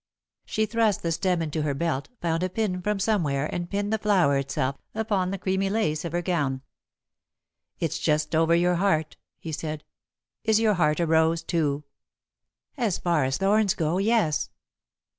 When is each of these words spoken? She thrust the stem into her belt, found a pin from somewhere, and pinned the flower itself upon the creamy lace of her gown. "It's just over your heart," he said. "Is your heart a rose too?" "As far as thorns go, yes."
She 0.45 0.65
thrust 0.65 1.03
the 1.03 1.11
stem 1.11 1.43
into 1.43 1.61
her 1.61 1.75
belt, 1.75 2.09
found 2.21 2.41
a 2.41 2.49
pin 2.49 2.81
from 2.81 2.97
somewhere, 2.97 3.45
and 3.53 3.69
pinned 3.69 3.93
the 3.93 3.99
flower 3.99 4.35
itself 4.39 4.75
upon 4.95 5.29
the 5.29 5.37
creamy 5.37 5.69
lace 5.69 6.03
of 6.03 6.11
her 6.11 6.23
gown. 6.23 6.63
"It's 7.79 7.99
just 7.99 8.33
over 8.33 8.55
your 8.55 8.77
heart," 8.77 9.15
he 9.37 9.51
said. 9.51 9.83
"Is 10.43 10.59
your 10.59 10.73
heart 10.73 10.99
a 10.99 11.05
rose 11.05 11.43
too?" 11.43 11.83
"As 12.77 12.97
far 12.97 13.25
as 13.25 13.37
thorns 13.37 13.75
go, 13.75 13.99
yes." 13.99 14.49